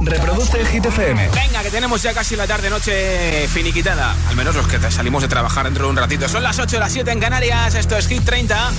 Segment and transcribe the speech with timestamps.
[0.00, 1.28] Reproduce Hit FM.
[1.30, 4.14] Venga, que tenemos ya casi la tarde-noche finiquitada.
[4.28, 6.28] Al menos los que te salimos de trabajar dentro de un ratito.
[6.28, 7.74] Son las 8 las 7 en Canarias.
[7.74, 8.70] Esto es Hit 30.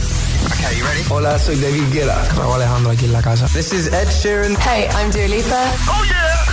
[0.46, 1.04] Okay, you ready?
[1.10, 2.22] Hola, soy David Guetta.
[2.36, 3.48] Raúl Alejandro aquí en la casa.
[3.48, 4.56] This is Ed Sheeran.
[4.62, 5.64] Hey, I'm Dua Lipa.
[5.88, 6.46] ¡Oh, yeah!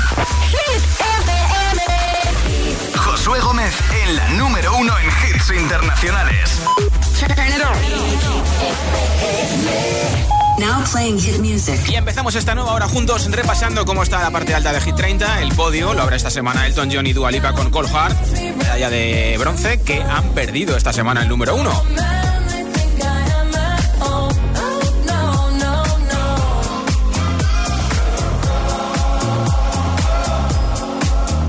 [0.50, 1.82] Hit FM.
[2.96, 3.74] Josué Gómez
[4.04, 6.60] en la número uno en hits internacionales.
[11.88, 15.40] Y empezamos esta nueva hora juntos repasando cómo está la parte alta de Hit 30,
[15.40, 15.94] el podio.
[15.94, 19.80] Lo habrá esta semana Elton John y Dua Lipa con Cold Heart, medalla de bronce,
[19.80, 21.82] que han perdido esta semana el número uno.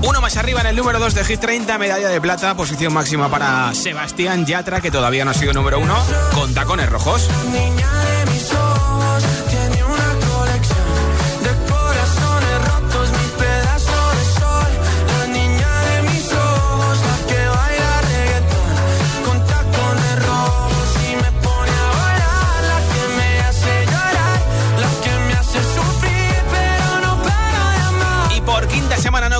[0.02, 3.30] Uno más arriba en el número 2 de Hit 30, medalla de plata, posición máxima
[3.30, 5.96] para Sebastián Yatra, que todavía no ha sido número uno,
[6.34, 7.28] con tacones rojos.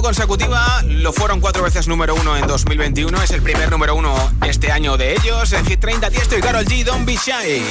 [0.05, 3.23] Consecutiva, lo fueron cuatro veces número uno en 2021.
[3.23, 4.15] Es el primer número uno
[4.47, 5.51] este año de ellos.
[5.55, 7.65] En Hit 30, Tiesto y Karol G, Don't Be Shy.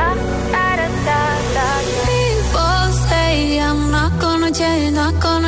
[0.00, 0.39] People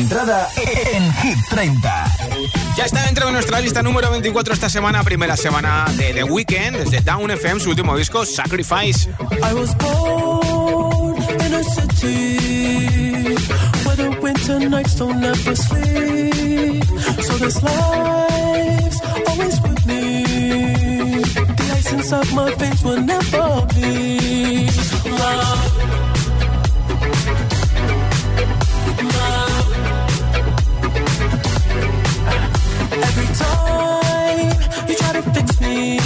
[0.00, 2.06] Entrada en Hit 30.
[2.76, 6.76] Ya está dentro de nuestra lista número 24 esta semana, primera semana de The Weeknd,
[6.76, 9.08] desde Down FM, su último disco, Sacrifice.
[9.30, 13.36] I was born in a city
[13.84, 16.84] where the winter nights don't ever sleep.
[17.20, 20.24] So this life's always with me.
[21.24, 23.66] The ice inside my veins will never.
[25.06, 25.20] Love.
[25.20, 25.89] Love.
[33.34, 34.50] Time
[34.88, 35.98] you try to fix me,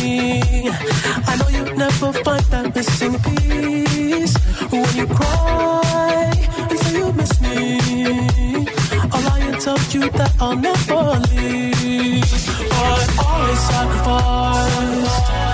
[1.26, 4.36] I know you never find that missing piece.
[4.70, 6.32] When you cry
[6.70, 7.78] and say you miss me,
[9.12, 12.24] I'll lie and tell you that I'll never leave.
[12.70, 15.53] But always sacrifice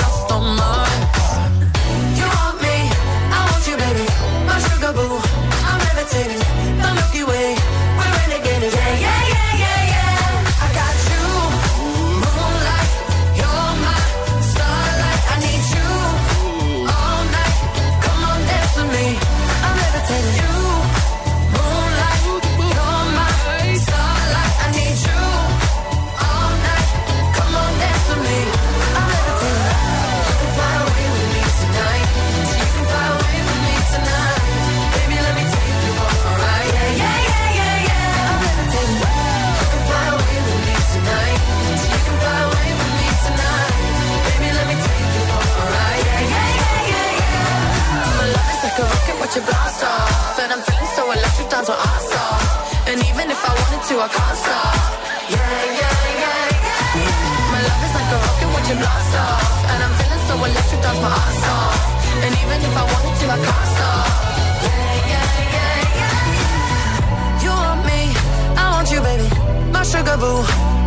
[70.01, 70.41] Bugaboo.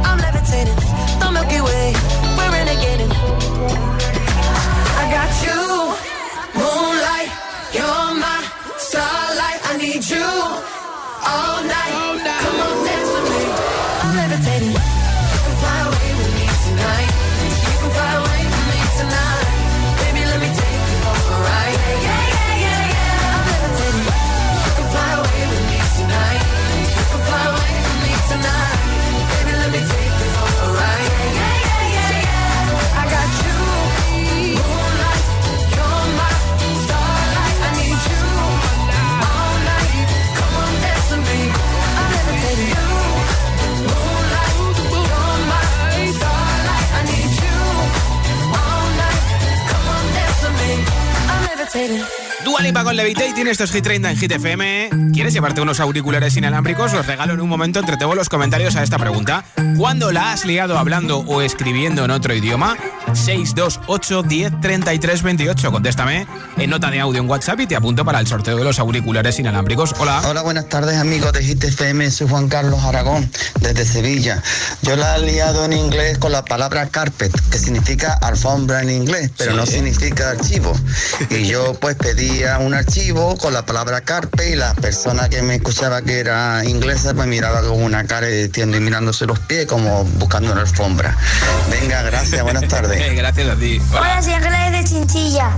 [0.08, 0.74] I'm levitating.
[1.20, 1.86] The Milky Way.
[2.36, 3.12] We're renegading.
[5.00, 5.60] I got you.
[6.58, 7.30] Moonlight.
[7.76, 8.40] You're my
[8.76, 9.60] starlight.
[9.70, 10.30] I need you
[11.30, 11.94] all night.
[12.42, 13.13] Come on, dance.
[51.64, 54.90] hesitating Dua Lipa con Levitating, esto es Hit 30 en Hit FM.
[55.14, 56.92] ¿Quieres llevarte unos auriculares inalámbricos?
[56.92, 59.44] Los regalo en un momento entre todos los comentarios a esta pregunta.
[59.78, 62.76] ¿Cuándo la has liado hablando o escribiendo en otro idioma?
[63.14, 65.72] 628 10 33 28.
[65.72, 66.26] Contéstame
[66.58, 69.38] en nota de audio en WhatsApp y te apunto para el sorteo de los auriculares
[69.38, 69.94] inalámbricos.
[69.98, 70.20] Hola.
[70.28, 74.42] Hola, buenas tardes amigos de Hit FM, soy Juan Carlos Aragón desde Sevilla.
[74.82, 79.30] Yo la he liado en inglés con la palabra carpet, que significa alfombra en inglés,
[79.38, 79.56] pero Sí.
[79.56, 80.72] no significa archivo.
[81.30, 81.96] Y yo pues
[82.42, 87.14] un archivo con la palabra carpet y la persona que me escuchaba que era inglesa
[87.14, 91.16] pues miraba con una cara de tiendo y mirándose los pies como buscando una alfombra.
[91.70, 93.14] Venga, gracias, buenas tardes.
[93.16, 93.80] Gracias a ti.
[93.90, 94.00] Hola.
[94.00, 95.50] Hola, soy Ángela desde Chinchilla.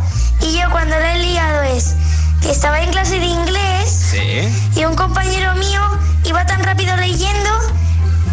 [0.43, 1.95] Y yo cuando lo he liado es
[2.43, 4.49] que estaba en clase de inglés Sí.
[4.79, 5.81] y un compañero mío
[6.25, 7.51] iba tan rápido leyendo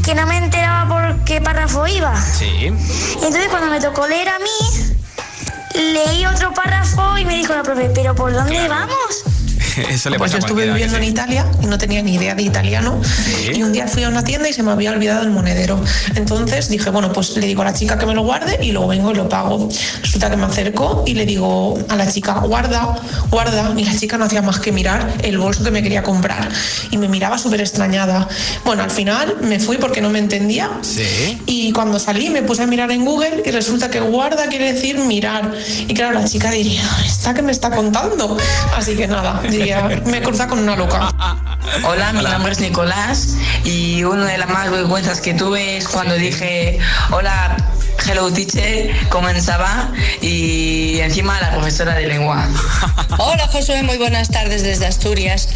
[0.03, 2.13] que no me enteraba por qué párrafo iba.
[2.21, 2.45] Sí.
[2.45, 2.67] Y
[3.25, 4.95] entonces cuando me tocó leer a mí,
[5.73, 9.23] leí otro párrafo y me dijo la profe, ¿pero por dónde vamos?
[9.89, 11.03] Eso le Pues pasa yo a estuve viviendo en.
[11.03, 12.99] Italia y no tenía ni idea de italiano.
[13.03, 13.51] Sí.
[13.55, 15.79] Y un día fui a una tienda y se me había olvidado el monedero.
[16.15, 18.87] Entonces dije, bueno, pues le digo a la chica que me lo guarde y luego
[18.87, 19.69] vengo y lo pago.
[20.01, 22.95] Resulta que me acerco y le digo a la chica, guarda,
[23.29, 23.73] guarda.
[23.77, 26.49] Y la chica no hacía más que mirar el bolso que me quería comprar.
[26.91, 28.27] Y me miraba súper extrañada.
[28.65, 30.69] Bueno, al final me fui porque no me entendía.
[30.81, 31.41] Sí.
[31.45, 34.97] Y cuando salí me puse a mirar en Google y resulta que guarda quiere decir
[34.99, 35.51] mirar.
[35.87, 38.37] Y claro, la chica diría, ¿esta que me está contando?
[38.75, 39.41] Así que nada,
[40.05, 41.09] me cruza con una loca.
[41.83, 46.15] Hola, mi nombre es Nicolás y una de las más vergüenzas que tuve es cuando
[46.15, 46.79] dije
[47.11, 47.55] hola,
[48.07, 52.47] hello teacher, comenzaba y encima la profesora de lengua.
[53.17, 55.49] Hola Josué, muy buenas tardes desde Asturias.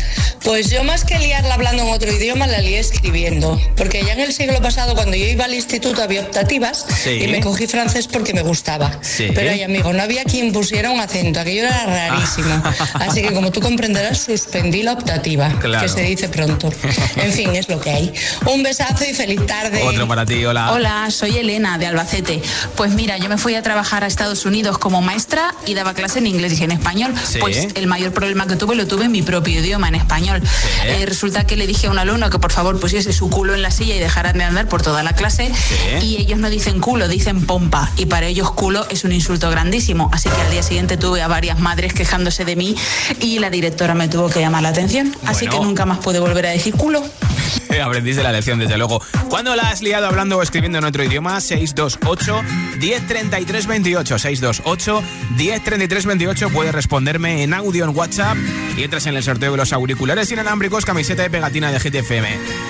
[0.44, 3.60] Pues yo más que liarla hablando en otro idioma, la lié escribiendo.
[3.76, 7.22] Porque ya en el siglo pasado, cuando yo iba al instituto, había optativas Sí.
[7.24, 8.92] y me cogí francés porque me gustaba.
[9.02, 9.30] Sí.
[9.36, 12.64] Pero ay, amigo, no había quien pusiera un acento, aquello era rarísimo.
[12.94, 15.84] Así que como tú comprenderás, suspendí la optativa, Claro.
[15.84, 16.70] que se dice pronto.
[17.18, 18.14] En fin, es lo que hay.
[18.46, 19.82] Un besazo y feliz tarde.
[19.84, 20.72] Otro para ti, hola.
[20.72, 22.27] Hola, soy Elena de Albacete.
[22.76, 26.20] Pues mira, yo me fui a trabajar a Estados Unidos como maestra y daba clase
[26.20, 27.14] en inglés y en español.
[27.24, 27.40] Sí.
[27.40, 30.42] Pues el mayor problema que tuve lo tuve en mi propio idioma, en español.
[30.86, 33.62] Eh, resulta que le dije a un alumno que por favor pusiese su culo en
[33.62, 35.52] la silla y dejara de andar por toda la clase.
[35.54, 36.06] Sí.
[36.06, 37.90] Y ellos no dicen culo, dicen pompa.
[37.98, 40.10] Y para ellos culo es un insulto grandísimo.
[40.14, 42.76] Así que al día siguiente tuve a varias madres quejándose de mí
[43.22, 45.16] y la directora me tuvo que llamar la atención.
[45.26, 47.04] Así que nunca más pude volver a decir culo.
[47.84, 49.02] Aprendiste la lección, desde luego.
[49.30, 51.40] ¿Cuándo la has liado hablando o escribiendo en otro idioma?
[51.40, 52.44] 628
[52.80, 54.20] 1033 28.
[54.20, 55.04] 628
[55.36, 56.50] 1033 28.
[56.50, 58.38] Puedes responderme en audio en WhatsApp
[58.78, 62.28] y entras en el sorteo de los auriculares inalámbricos, camiseta y pegatina de Hit FM.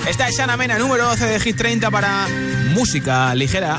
[0.08, 2.26] Esta es Ana Mena, número 12 de Hit 30 para
[2.72, 3.78] música ligera.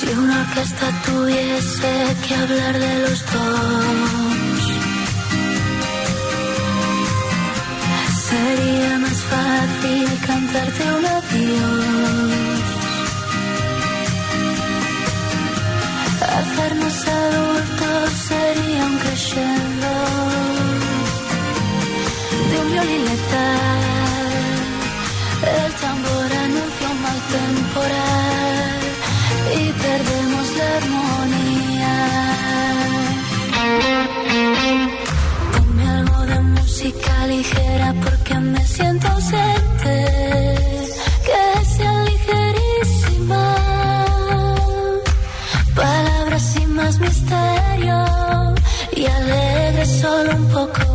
[0.00, 4.31] Si una orquesta tuviese que hablar de los dos,
[8.32, 12.64] sería más fácil cantarte un adiós.
[16.38, 19.92] Hacernos adultos sería un crescendo
[22.48, 23.80] de un violín letal.
[25.58, 28.80] El tambor anuncia un mal temporal
[29.60, 31.94] y perdemos la armonía.
[35.52, 37.88] Ponme algo de música ligera
[38.82, 39.96] siento ausente.
[41.26, 43.44] Que sea ligerísima.
[45.74, 47.98] Palabras sin más misterio
[48.96, 50.91] y alegre solo un poco.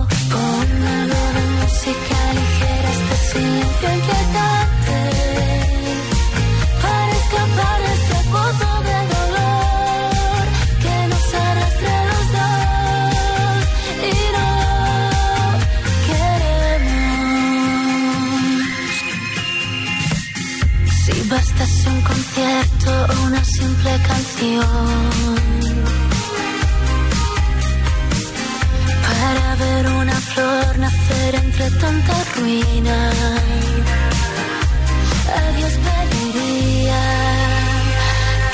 [22.08, 25.38] Concierto o una simple canción
[29.08, 32.98] para ver una flor nacer entre tanta ruina.
[35.40, 37.04] A Dios pediría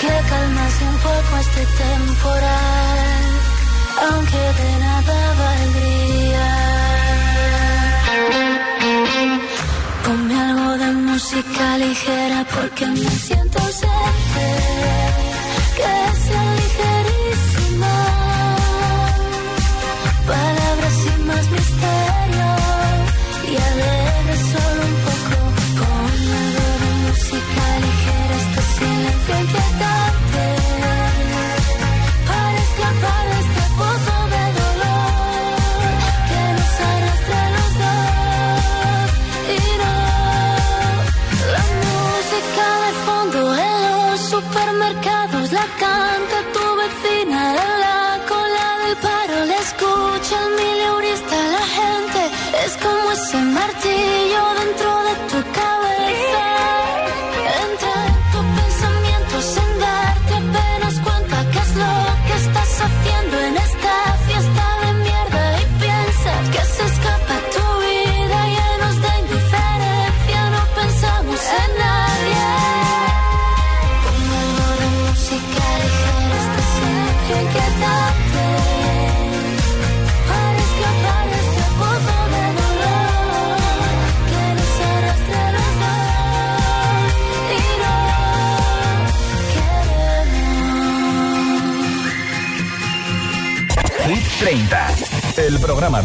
[0.01, 3.23] que calmase un poco este temporal,
[4.09, 6.82] aunque de nada valdría.
[10.03, 14.47] Ponme algo de música ligera porque me siento ausente,
[15.77, 15.91] que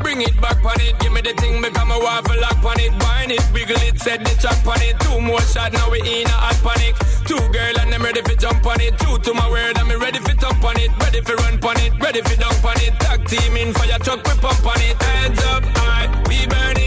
[0.00, 0.98] bring it back on it.
[0.98, 2.92] Give me the thing, make a waffle lock on it.
[2.98, 4.98] bind it, wiggle it, set the track on it.
[5.00, 6.96] Two more shots, now we in a hot panic.
[7.28, 8.98] Two girl and I'm ready for jump on it.
[8.98, 10.90] Two to my word, I'm ready for jump on it.
[10.98, 12.92] Ready for run on it, ready for dump on it.
[13.00, 14.96] Tag team in fire truck, we pump on it.
[15.02, 16.79] Hands up, high, we burn it.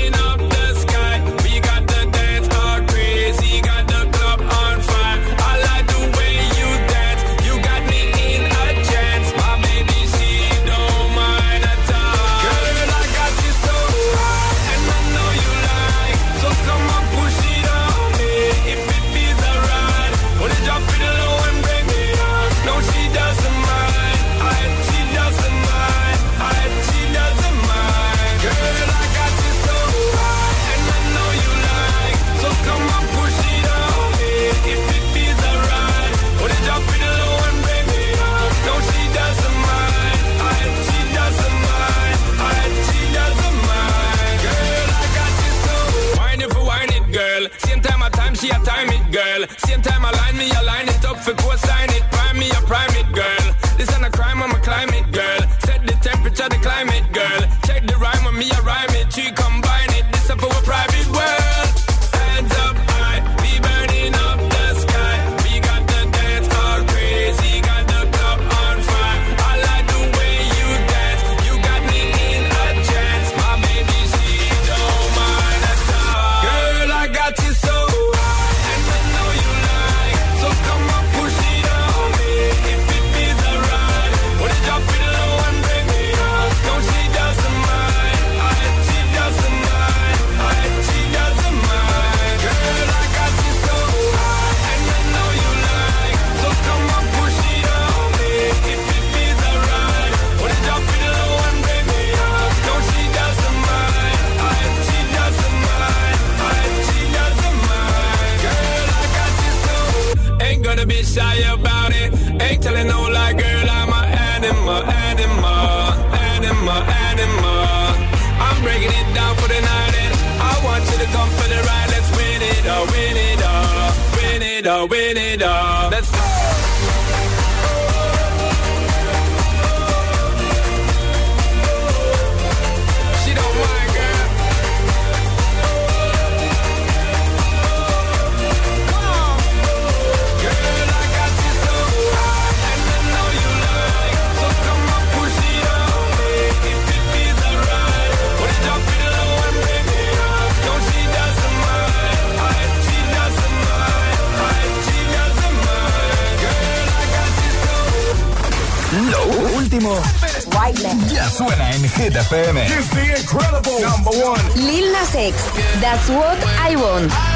[165.24, 165.50] X.
[165.80, 167.33] That's what I want.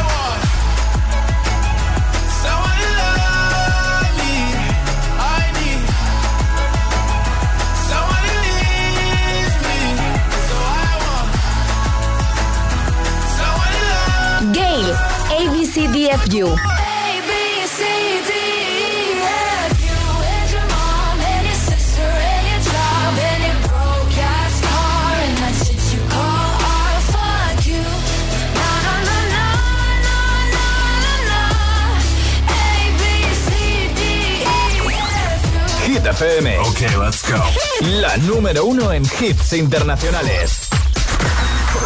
[37.82, 40.68] La número uno en hits internacionales.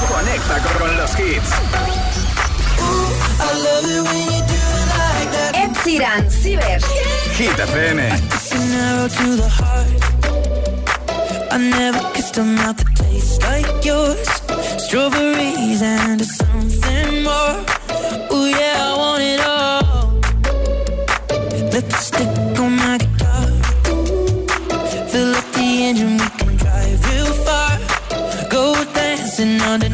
[0.08, 1.50] Conecta con los hits.
[5.54, 6.86] Ed Cibers.
[7.38, 8.10] Hit FM.
[11.54, 14.28] I never kissed a mouth that tastes like yours.
[14.86, 17.66] Strawberries and something more.
[18.30, 20.14] Oh yeah, I want it all.
[21.74, 22.51] Lipstick
[25.92, 27.78] And we can drive real far.
[28.50, 29.91] Go dancing on the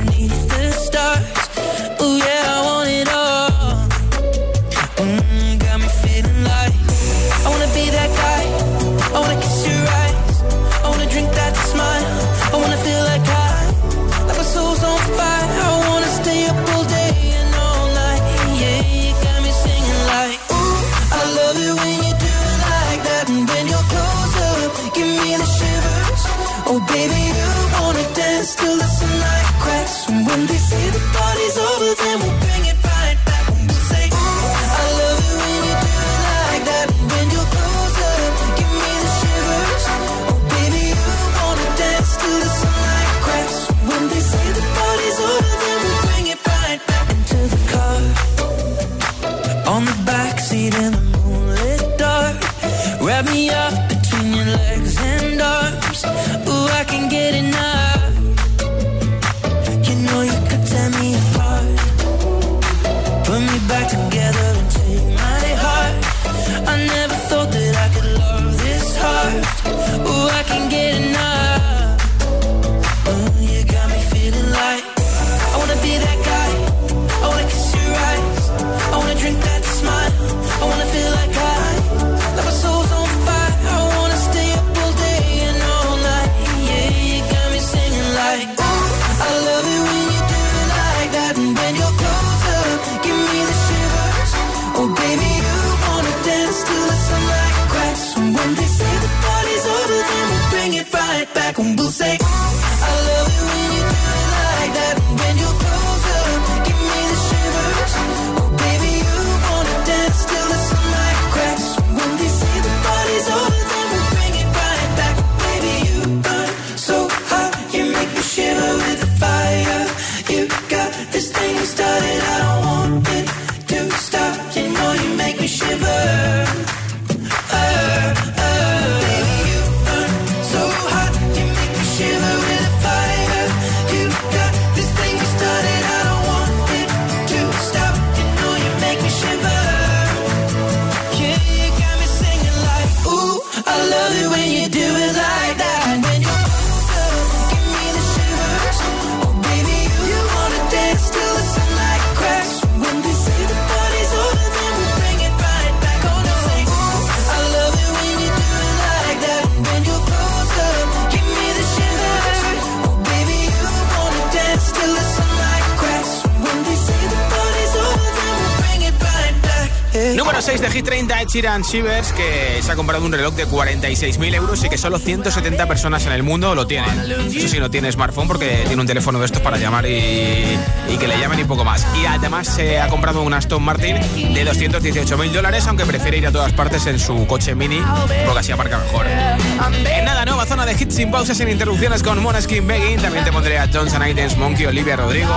[171.28, 175.68] Chiran Shivers, que se ha comprado un reloj de 46.000 euros y que solo 170
[175.68, 176.90] personas en el mundo lo tienen.
[177.30, 180.58] Eso sí, no tiene smartphone porque tiene un teléfono de estos para llamar y,
[180.98, 181.86] que le llamen y poco más.
[182.02, 183.98] Y además se ha comprado un Aston Martin
[184.34, 187.82] de 218.000 dólares, aunque prefiere ir a todas partes en su coche mini
[188.26, 189.06] porque así aparca mejor.
[189.06, 193.02] En nada, nueva zona de hits sin pausas, sin interrupciones con Moneskin Begging.
[193.02, 195.34] También te pondré a Johnson Aidens, Monkey, Olivia Rodrigo,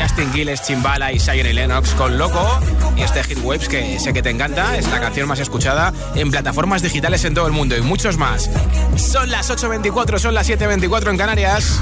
[0.00, 2.60] Justin Gilles, Chimbala y Zion y Lennox con Loco.
[2.96, 6.30] Y este Hit Waves que sé que te encanta, es la canción más escuchada en
[6.30, 8.48] plataformas digitales en todo el mundo y muchos más.
[8.96, 11.80] Son las 8.24, son las 7.24 en Canarias.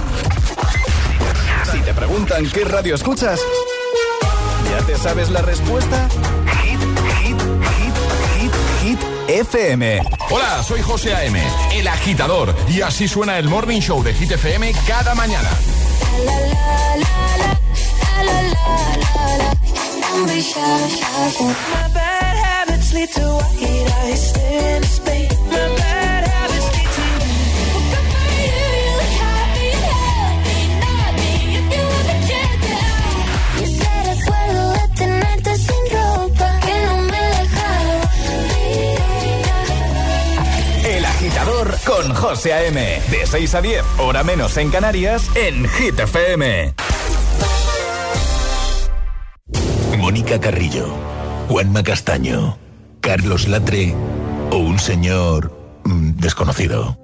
[1.71, 3.41] Si te preguntan qué radio escuchas,
[4.71, 6.09] ¿ya te sabes la respuesta?
[6.63, 6.81] Hit,
[7.23, 7.41] hit,
[7.77, 7.95] hit,
[8.41, 10.03] hit, hit FM.
[10.31, 11.41] Hola, soy José A.M.,
[11.75, 15.49] el agitador, y así suena el Morning Show de Hit FM cada mañana.
[40.85, 43.01] El agitador con José A.M.
[43.09, 46.75] De 6 a 10, hora menos en Canarias, en Hit FM.
[49.97, 50.89] Mónica Carrillo,
[51.49, 52.70] Juanma Castaño.
[53.01, 53.95] Carlos Latre
[54.51, 55.53] o un señor
[55.85, 56.99] mm, desconocido.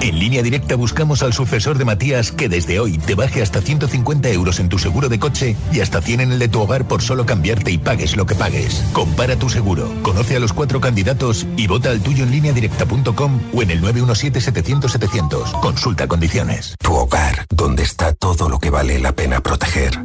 [0.00, 4.28] En línea directa buscamos al sucesor de Matías que desde hoy te baje hasta 150
[4.30, 7.02] euros en tu seguro de coche y hasta 100 en el de tu hogar por
[7.02, 8.84] solo cambiarte y pagues lo que pagues.
[8.92, 13.40] Compara tu seguro, conoce a los cuatro candidatos y vota al tuyo en línea directa.com
[13.52, 15.60] o en el 917-700-700.
[15.60, 16.76] Consulta condiciones.
[16.78, 19.98] Tu hogar, donde está todo lo que vale la pena proteger.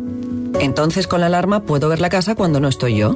[0.60, 3.16] Entonces con la alarma puedo ver la casa cuando no estoy yo.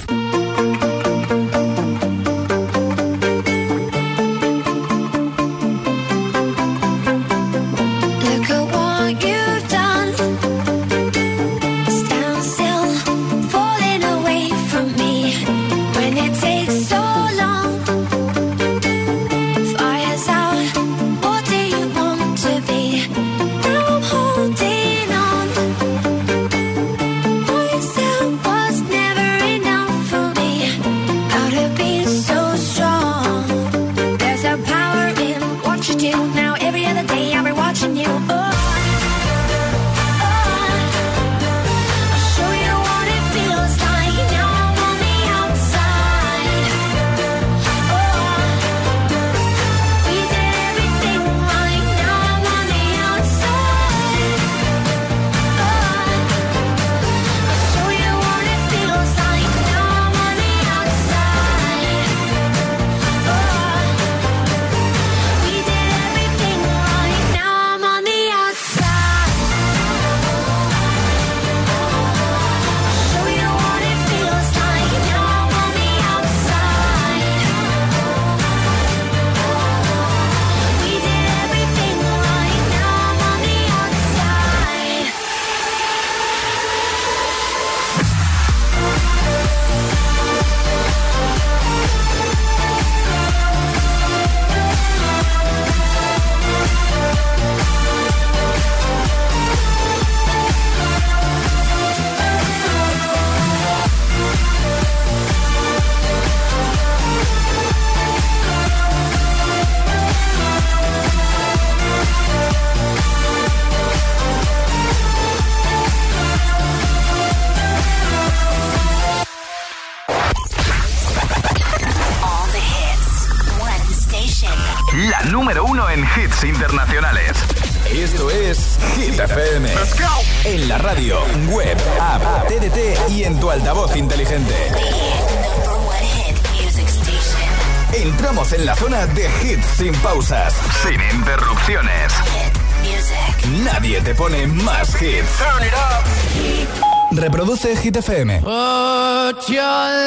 [147.11, 148.39] Reproduce Hit FM.
[148.41, 149.63] Put your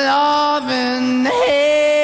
[0.07, 2.04] loving hand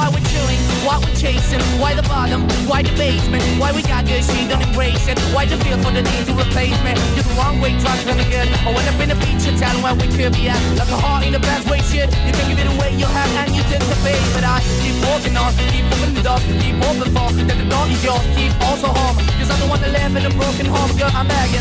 [0.00, 4.08] Why we're chilling, why we're chasing, why the bottom, why the basement, why we got
[4.08, 5.20] good, she don't embrace it.
[5.36, 6.96] Why the feel for the need to replace me?
[7.12, 8.48] You're the wrong way, trying to good.
[8.64, 10.56] I went up in a feature town where we could be at.
[10.80, 12.08] Like a heart in the best way, shit.
[12.24, 14.16] You can give it away, you have, and you take the pay.
[14.32, 17.84] But I keep walking on, keep moving the door, keep open for that the door
[17.92, 19.20] is yours, keep also home.
[19.36, 21.60] Cause I'm the one that live in a broken home, girl, I'm begging.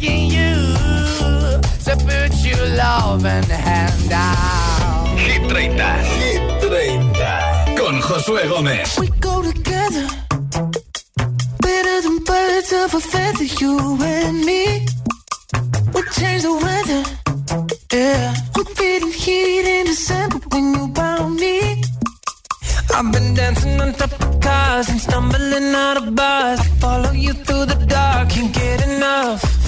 [0.00, 0.54] begging you
[1.84, 5.18] to put your loving hand out.
[5.18, 5.68] Hit 30.
[6.18, 7.76] Hit 30.
[7.76, 8.98] Con Josué Gómez.
[8.98, 10.06] We go together,
[11.60, 14.86] better than birds of a feather, you and me.
[15.94, 17.02] We change the weather,
[17.92, 18.34] yeah.
[18.56, 21.82] I'm feeling heat in December when you found me.
[22.94, 26.60] I've been dancing on top of cars and stumbling out of bars.
[26.80, 29.67] Follow you through the dark, can't get enough.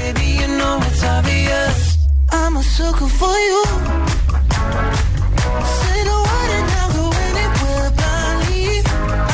[2.61, 3.63] a sucker for you.
[6.27, 7.89] Word and I'll anywhere.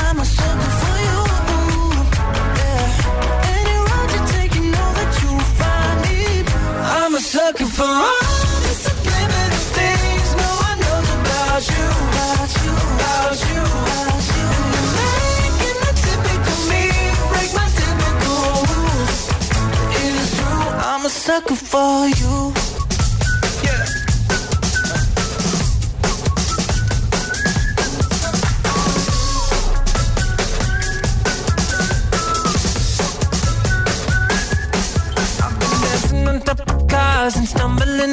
[0.02, 1.20] I'm a sucker for you.
[3.58, 6.20] Any road you take, you know that you'll find me.
[7.00, 11.88] I'm a sucker for all the things no one knows about you.
[12.12, 14.48] About you, about you, about you.
[15.04, 16.84] And you're making typical me
[17.32, 19.15] break my typical rules.
[20.00, 22.27] It is true, I'm a sucker for you.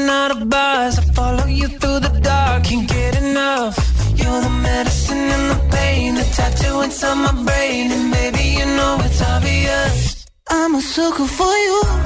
[0.05, 0.99] Stumbling out of bars.
[0.99, 3.77] I follow you through the dark, can't get enough.
[4.17, 8.99] You're the medicine and the pain, the tattoo inside my brain, and baby you know
[9.01, 10.27] it's obvious.
[10.51, 12.04] I'm a sucker for you.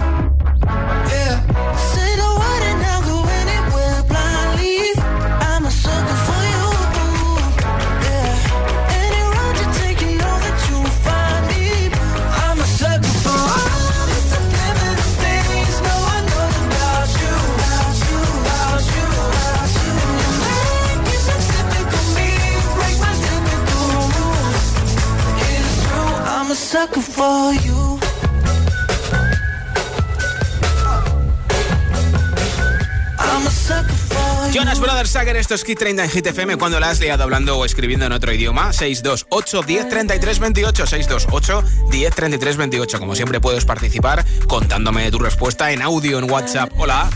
[34.53, 37.59] Jonas Brothers Sager, esto es Kit 30 en Hit FM cuando la has liado hablando
[37.59, 38.73] o escribiendo en otro idioma.
[38.73, 40.87] 628 10 33 28.
[40.87, 42.99] 628 10 33 28.
[42.99, 46.71] Como siempre puedes participar contándome tu respuesta en audio en WhatsApp.
[46.79, 47.11] Hola.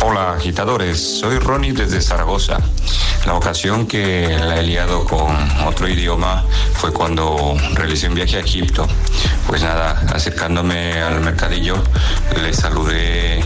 [0.00, 2.58] Hola agitadores, soy Ronnie desde Zaragoza.
[3.26, 5.36] La ocasión que la he liado con
[5.66, 6.44] otro idioma
[6.74, 8.86] fue cuando realicé un viaje a Egipto.
[9.48, 11.82] Pues nada, acercándome al mercadillo,
[12.40, 13.44] le saludé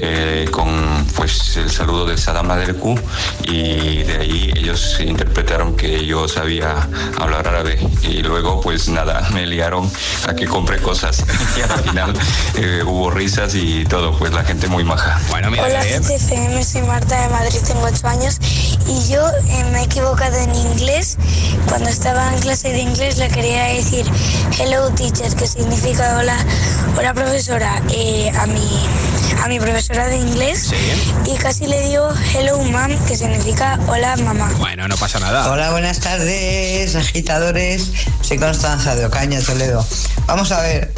[0.00, 2.98] eh, con pues el saludo de Saddam Q
[3.44, 9.46] y de ahí ellos interpretaron que yo sabía hablar árabe y luego pues nada, me
[9.46, 9.90] liaron
[10.26, 11.24] a que compré cosas
[11.58, 12.12] y al final
[12.54, 15.20] eh, hubo risas y todo, pues la gente muy maja.
[15.30, 18.38] Bueno, mira, Hola, CFM, soy Marta de Madrid, tengo 8 años
[18.86, 21.18] y yo eh, me he equivocado en inglés.
[21.68, 24.06] Cuando estaba en clase de inglés le quería decir
[24.58, 26.36] hello teacher, que significa hola,
[26.96, 28.86] hola profesora, eh, a, mi,
[29.42, 30.70] a mi profesora de inglés.
[31.26, 34.52] Y casi le digo hello mom, que significa hola mamá.
[34.58, 35.50] Bueno, no pasa nada.
[35.50, 37.92] Hola, buenas tardes, agitadores.
[38.20, 39.86] Soy Constanza de Ocaña, Toledo.
[40.26, 40.92] Vamos a ver.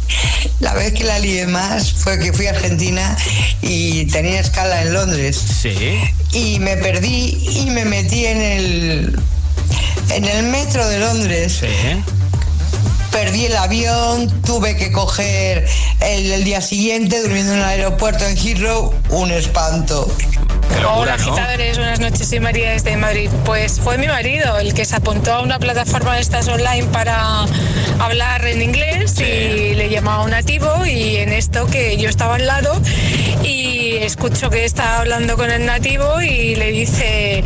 [0.60, 3.16] la vez que la lié más fue que fui a Argentina
[3.62, 5.36] y tenía escala en Londres.
[5.36, 6.00] Sí.
[6.32, 9.20] Y me perdí y me metí en el
[10.10, 11.58] en el metro de Londres.
[11.60, 12.02] Sí.
[13.16, 15.66] Perdí el avión, tuve que coger
[16.02, 20.06] el, el día siguiente durmiendo en el aeropuerto en Heathrow, un espanto.
[20.86, 23.30] Hola agitadores, buenas noches, soy María desde Madrid.
[23.46, 27.46] Pues fue mi marido el que se apuntó a una plataforma de estas online para
[28.00, 32.46] hablar en inglés y le llamaba un nativo y en esto que yo estaba al
[32.46, 32.78] lado
[33.42, 37.42] y escucho que está hablando con el nativo y le dice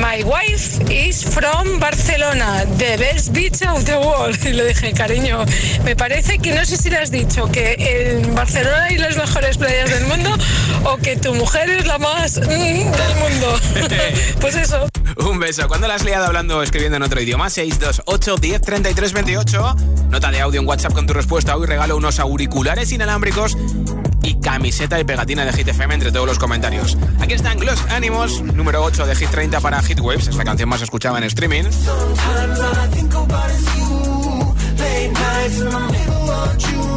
[0.00, 4.38] My wife is from Barcelona, the best beach of the world.
[4.44, 5.44] Y le dije, cariño,
[5.84, 9.58] me parece que no sé si le has dicho que en Barcelona hay las mejores
[9.58, 10.30] playas del mundo
[10.84, 13.60] o que tu mujer es la más mm, del mundo.
[14.40, 14.88] pues eso.
[15.16, 15.66] Un beso.
[15.66, 17.50] ¿Cuándo la has liado hablando o escribiendo en otro idioma?
[17.50, 19.76] 628 10 33 28.
[20.10, 21.56] Nota de audio en WhatsApp con tu respuesta.
[21.56, 23.56] Hoy regalo unos auriculares inalámbricos
[24.28, 26.96] y camiseta y pegatina de Hit FM entre todos los comentarios.
[27.18, 30.68] Aquí están Los Ánimos, número 8 de Hit 30 para Hit Waves, es la canción
[30.68, 31.64] más escuchada en streaming.
[35.28, 36.88] Nights in the middle of June.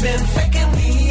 [0.00, 1.09] Been faking me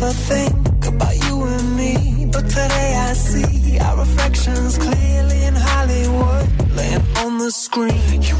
[0.00, 2.26] never think about you and me.
[2.32, 8.22] But today I see our reflections clearly in Hollywood, laying on the screen.
[8.22, 8.39] You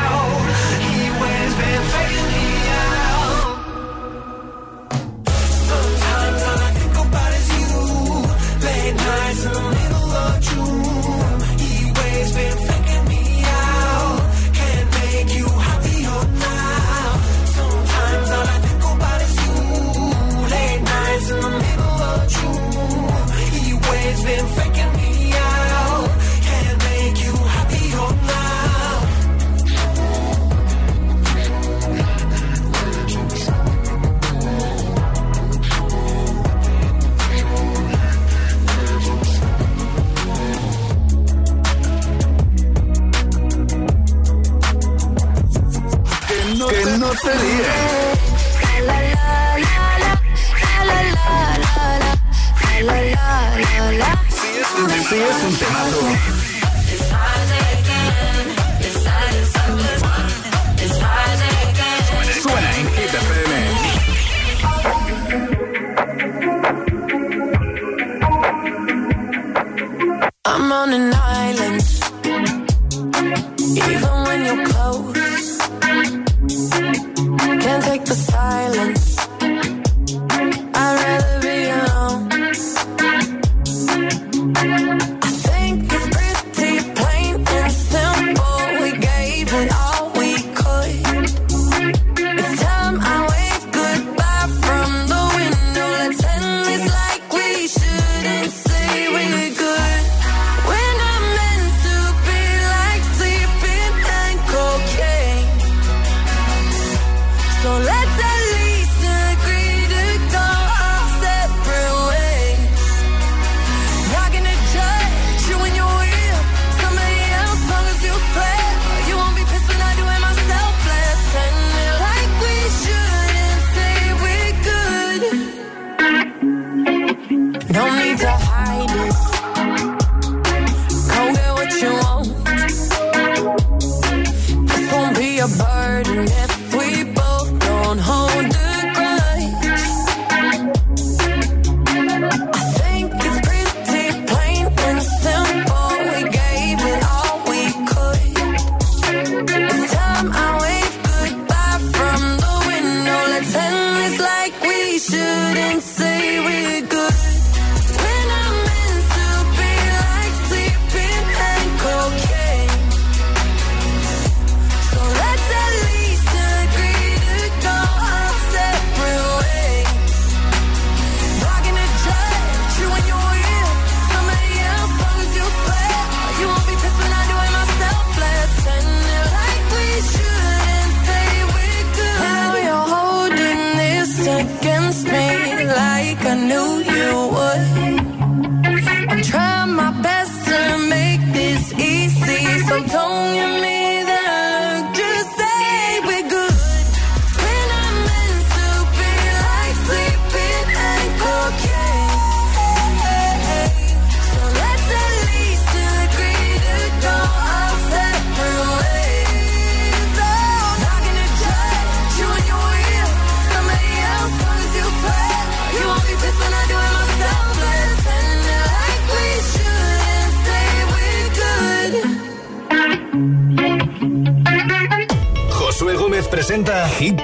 [55.11, 56.41] Es un temazo.
[70.91, 71.10] Hit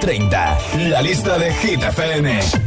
[0.08, 0.58] 30,
[0.90, 2.67] la lista de Hit FM.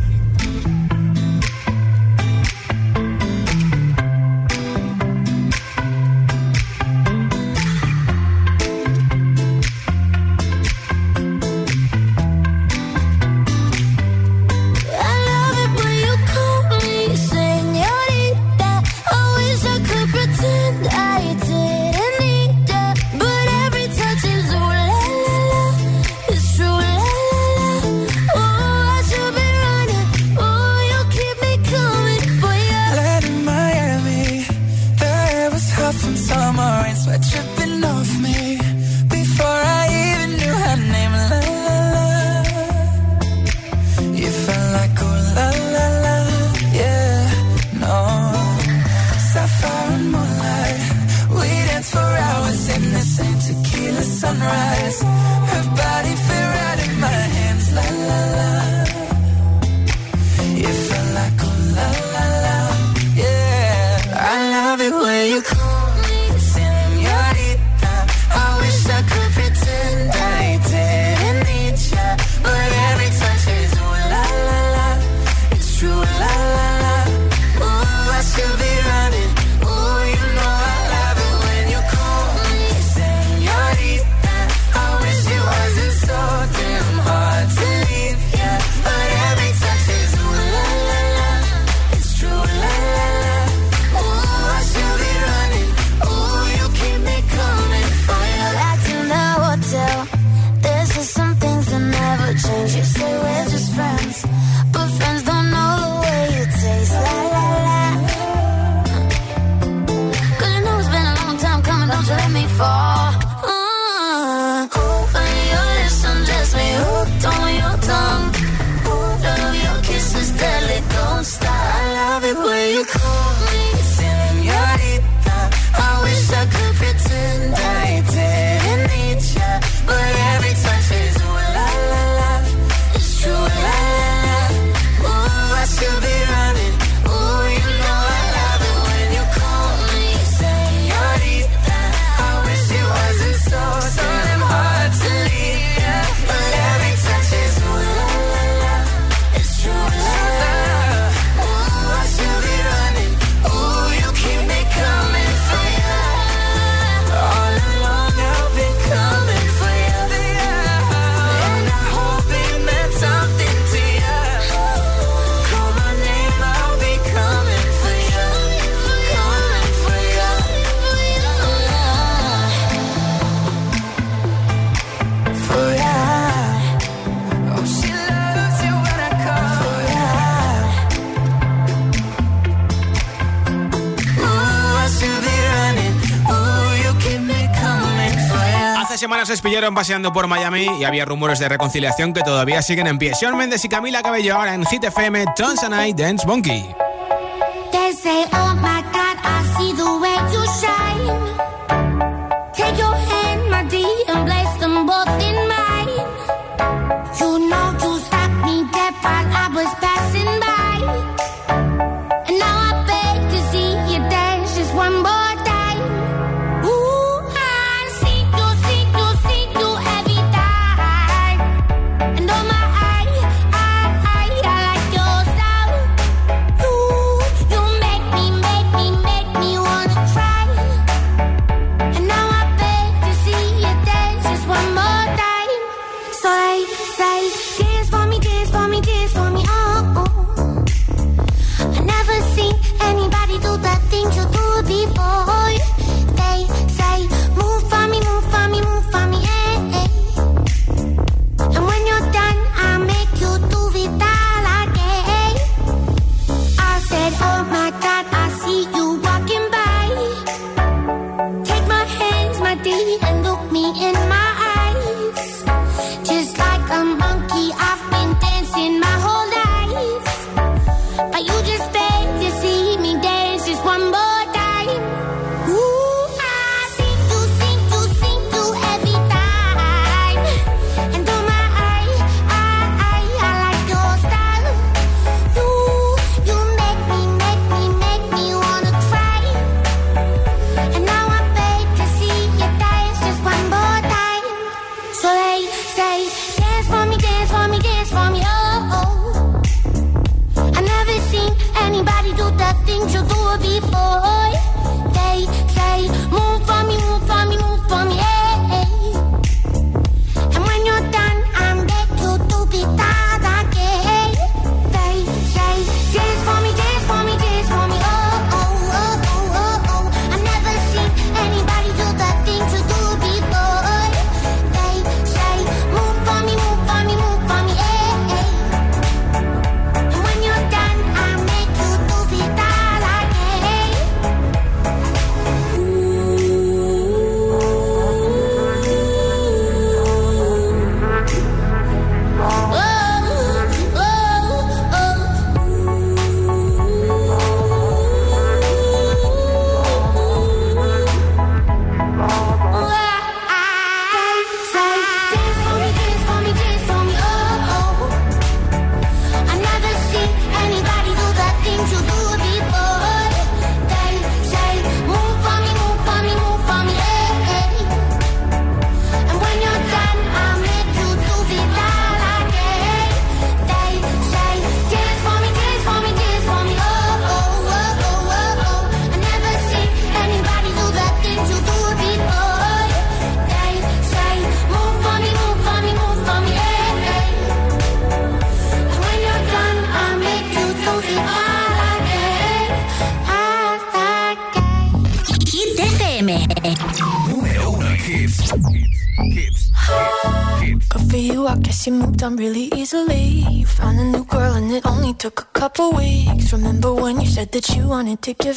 [189.75, 193.15] Paseando por Miami y había rumores de reconciliación que todavía siguen en pie.
[193.15, 195.27] Sean Mendes y Camila Cabello ahora en Hit FM,
[195.63, 196.75] and I Dance Monkey.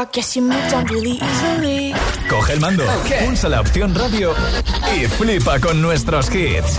[0.00, 1.94] I guess you moved on really easily.
[2.26, 2.86] Coge el mando,
[3.22, 4.34] pulsa la opción radio
[4.96, 6.78] y flipa con nuestros hits.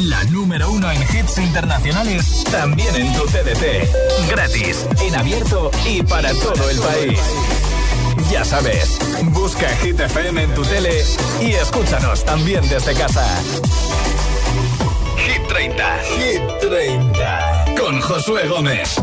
[0.00, 4.28] La número uno en hits internacionales, también en tu CDT.
[4.28, 7.18] Gratis, en abierto y para todo el país.
[8.30, 8.98] Ya sabes,
[9.32, 11.02] busca Hit FM en tu tele
[11.40, 13.24] y escúchanos también desde casa.
[15.16, 15.98] Hit 30.
[16.18, 17.64] Hit 30.
[17.80, 19.00] Con Josué Gómez.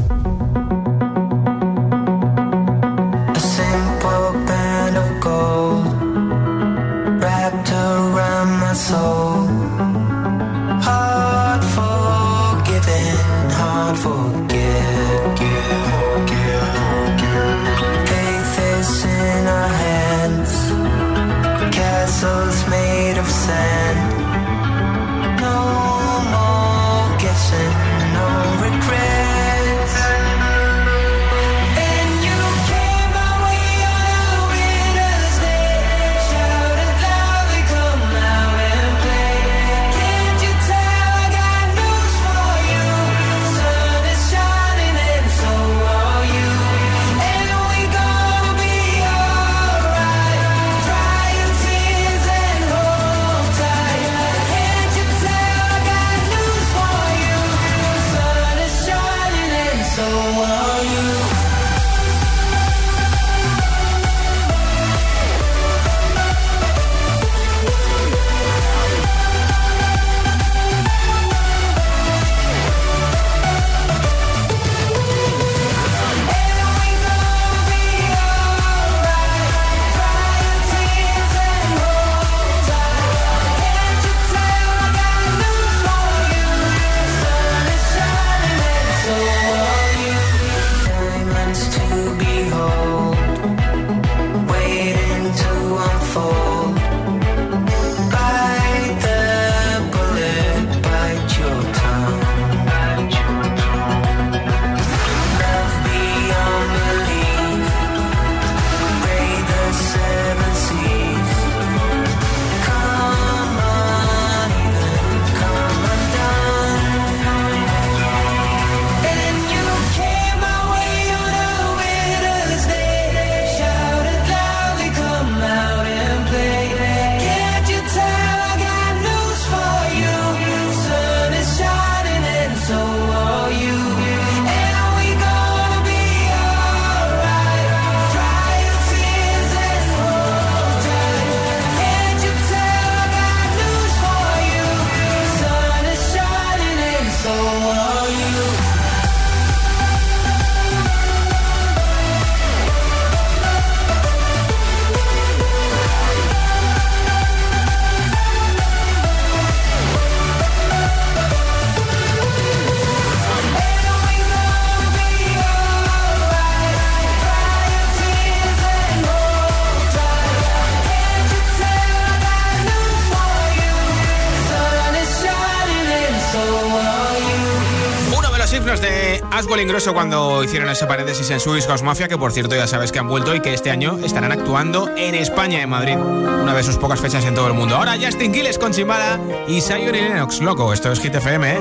[179.65, 182.99] Ingreso cuando hicieron ese paréntesis en su House Mafia, que por cierto ya sabes que
[182.99, 185.97] han vuelto y que este año estarán actuando en España, en Madrid.
[185.97, 187.75] Una de sus pocas fechas en todo el mundo.
[187.75, 190.39] Ahora Justin Quiles con Chimbala y y Lennox.
[190.39, 191.59] Loco, esto es Hit FM, ¿eh?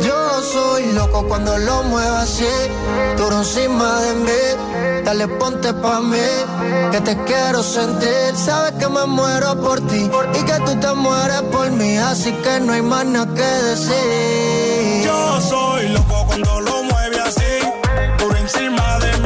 [0.00, 2.46] Yo soy loco cuando lo muevo así,
[3.16, 5.02] duro encima de mí.
[5.04, 6.18] Dale, ponte pa' mí,
[6.92, 8.36] que te quiero sentir.
[8.36, 10.08] Sabes que me muero por ti
[10.38, 15.04] y que tú te mueres por mí, así que no hay más nada que decir.
[15.04, 16.76] Yo soy loco cuando lo
[18.46, 19.25] encima de mí.